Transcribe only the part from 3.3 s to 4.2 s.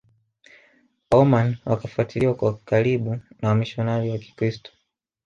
na wamishionari wa